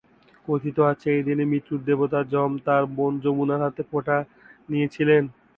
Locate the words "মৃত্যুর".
1.51-1.79